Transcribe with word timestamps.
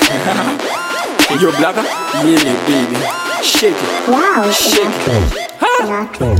Yo, 1.40 1.50
Blackah? 1.52 1.84
Yeah, 2.24 2.56
baby. 2.66 2.96
Shake 3.42 3.76
it. 3.76 4.08
Wow, 4.08 4.50
Shake 4.50 4.88
it. 5.08 5.44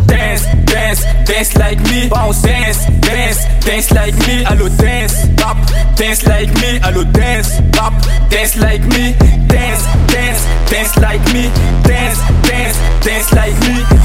Dance, 0.09 0.45
dance, 0.65 1.05
dance 1.25 1.57
like 1.57 1.79
me. 1.91 2.09
Bounce, 2.09 2.43
dance, 2.43 2.87
dance, 3.01 3.45
dance 3.65 3.91
like 3.93 4.17
me. 4.27 4.45
Allo, 4.45 4.69
dance, 4.69 5.29
pop, 5.37 5.57
dance 5.97 6.27
like 6.27 6.53
me. 6.55 6.81
Allo, 6.83 7.05
dance, 7.05 7.61
pop, 7.73 7.93
dance 8.31 8.57
like 8.57 8.83
me. 8.83 9.15
Dance, 9.47 9.85
dance, 10.11 10.43
dance 10.71 10.97
like 10.99 11.25
me. 11.33 11.51
Dance, 11.85 12.19
dance, 12.49 12.79
dance 13.05 13.33
like 13.33 13.55
me. 13.61 13.98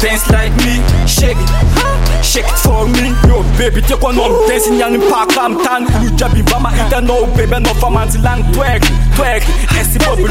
Dance, 0.00 0.30
like 0.30 0.56
me. 0.64 0.80
Shake 1.06 1.36
it, 1.36 2.24
shake 2.24 2.48
it 2.48 2.58
for 2.64 2.86
me. 2.88 3.12
Yo, 3.28 3.42
baby, 3.58 3.82
take 3.82 4.00
one 4.00 4.18
on 4.18 4.48
dancing 4.48 4.80
in 4.80 5.00
park. 5.10 5.36
I'm 5.36 5.58
tan. 5.62 5.82
You 6.02 6.10
jabi 6.16 6.42
vama 6.48 6.72
ita 6.72 7.00
no 7.00 7.26
baby 7.36 7.60
no 7.60 7.72
man's 7.90 8.16
lang 8.18 8.42
twerk, 8.52 8.80
twerk. 9.16 9.42
Esi 9.76 9.98
bubble, 9.98 10.28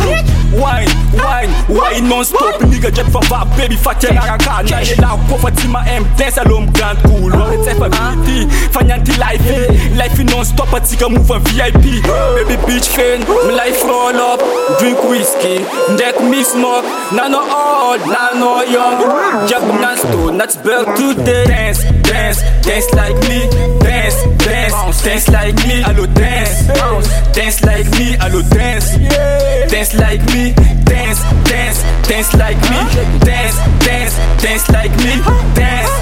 wine, 0.57 0.89
wine, 1.13 1.51
wine 1.69 2.09
non-stop. 2.09 2.61
Nigga 2.61 2.91
jet 2.93 3.05
for 3.11 3.21
vibe, 3.29 3.57
baby 3.57 3.75
fat 3.75 4.01
ya 4.03 4.09
raka 4.11 4.63
Na 4.69 4.79
ye 4.79 4.95
la 4.95 5.17
ko 5.27 5.37
Fatima 5.37 5.83
M 5.87 6.03
dance 6.17 6.37
alone 6.37 6.71
grand 6.73 6.97
cool 6.99 7.29
Lore 7.29 7.57
te 7.63 7.73
fa 7.73 7.89
BT 7.89 8.49
Fanyanti 8.73 9.17
life 9.17 9.41
eh? 9.45 9.95
Life 9.95 10.19
eh, 10.19 10.23
non-stop 10.23 10.73
a 10.73 10.79
tika 10.79 11.09
move 11.09 11.29
on 11.31 11.41
VIP 11.45 12.03
Baby 12.35 12.57
beach 12.65 12.87
fan 12.87 13.21
my 13.27 13.53
life 13.53 13.83
roll 13.83 14.15
up 14.15 14.41
Drink 14.79 15.03
whiskey. 15.03 15.57
Deck 15.97 16.21
me 16.21 16.43
smoke. 16.43 16.85
Nano 17.11 17.39
old 17.39 18.01
Nano 18.07 18.61
young. 18.61 18.99
Jab 19.47 19.63
nan 19.81 19.97
sto 19.97 20.31
That's 20.37 20.55
today 20.55 21.45
Dance 21.45 21.83
Dance 22.03 22.41
Dance 22.61 22.89
like 22.93 23.15
me 23.27 23.47
Dance 23.79 24.15
Dance 24.43 25.01
Dance 25.03 25.27
like 25.29 25.55
me 25.67 25.81
Allo 25.83 26.05
dance 26.07 26.67
Dance 27.33 27.63
like 27.63 27.89
me 27.97 28.15
Allo 28.17 28.41
dance 28.41 28.97
Dance 29.71 29.93
like 29.95 30.21
me 30.33 30.53
Dance 30.85 31.21
Dance 31.49 31.83
Dance 32.07 32.33
like 32.35 32.59
me 32.69 32.79
Dance 33.19 33.57
Dance 33.85 34.15
Dance 34.41 34.69
like 34.69 34.95
me 34.97 35.21
Dance 35.55 35.98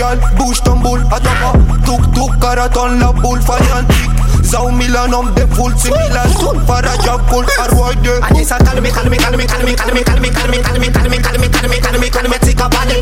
girl, 0.00 0.18
bouge 0.36 0.62
ton 0.62 0.76
boule, 0.76 1.04
attends 1.10 1.52
Tuk 1.84 2.02
tuk, 2.14 2.38
karaton 2.40 2.98
la 2.98 3.12
boule 3.12 3.40
fanatique 3.42 4.10
Zau 4.42 4.70
Milan 4.70 5.12
om 5.12 5.32
de 5.34 5.46
full 5.54 5.76
similar 5.76 6.28
Sun 6.38 6.58
para 6.66 6.96
jakul, 7.04 7.44
arroide 7.58 8.20
Anisa 8.22 8.56
calme, 8.58 8.90
calme, 8.90 9.16
calme, 9.16 9.44
calme, 9.46 9.74
calme, 9.74 10.02
calme, 10.02 10.30
calme, 10.32 10.60
calme, 10.62 10.90
calme, 10.90 11.20
calme, 11.20 11.50
calme, 11.50 11.80
calme, 11.80 12.10
calme, 12.10 12.38
tika 12.40 12.68
bale 12.68 12.96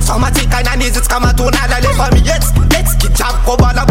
Somatika 0.00 0.62
na 0.62 0.76
nizits 0.76 1.08
kama 1.08 1.34
tunala 1.34 1.80
le 1.80 1.88
fami 1.98 2.20
Yes, 2.24 2.52
let's 2.70 2.94
get 2.94 3.20
up 3.20 3.44
ko 3.44 3.56
bala 3.56 3.84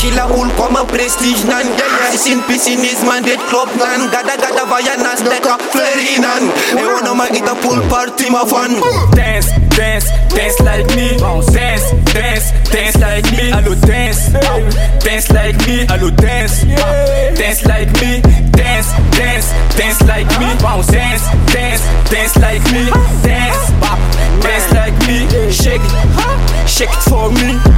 bala 0.00 0.26
Kila 0.26 0.26
ul 0.32 0.50
koma 0.56 0.84
prestige 0.84 1.44
nan 1.44 1.66
yeah 1.66 2.10
yeah 2.10 2.16
Sin 2.16 2.40
piscine 2.42 2.84
is 2.84 3.02
man 3.04 3.22
dead 3.22 3.38
club 3.48 3.68
nan 3.76 4.10
Gada 4.10 4.36
gada 4.36 4.64
vaya 4.66 4.96
nas 4.96 5.20
leka 5.22 5.58
flerinan 5.72 6.48
E 6.76 6.82
ono 6.84 7.10
oh, 7.10 7.14
ma 7.14 7.26
ita 7.26 7.54
pool 7.60 7.80
party 7.88 8.30
ma 8.30 8.44
fun. 8.44 8.80
Dance, 9.12 9.52
dance, 9.76 10.08
dance 10.34 10.60
like 10.60 10.86
me. 10.96 11.16
Dance, 11.52 11.92
dance, 12.12 12.52
dance 12.70 12.96
like 12.98 13.30
me. 13.32 13.52
Allo 13.52 13.74
dance. 13.74 14.32
Dance 15.04 15.30
like 15.30 15.58
me 15.66 15.86
Allo 15.88 16.10
dance. 16.10 16.64
Dance 17.36 17.64
like 17.66 17.92
me. 18.00 18.20
Dance, 18.52 18.92
dance, 19.16 19.52
dance 19.76 20.00
like 20.06 20.30
me. 20.40 20.48
Dance, 20.60 21.26
dance, 21.52 21.82
dance 22.10 22.36
like 22.38 22.64
me. 22.72 22.84
Dance, 23.22 23.72
dance 24.40 24.72
like 24.72 24.96
me. 25.06 25.28
Shake 25.50 25.82
it, 25.82 26.68
shake 26.68 26.90
it 26.90 27.02
for 27.08 27.30
me 27.32 27.69